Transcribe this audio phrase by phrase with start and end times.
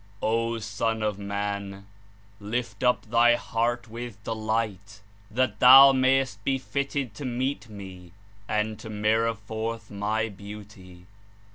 [0.23, 1.85] ''O Son of Man!
[2.39, 8.11] Lift up thy heart with delight, that thou mayest he fitted to meet Me
[8.47, 11.05] and to mirror forth My Beauty.''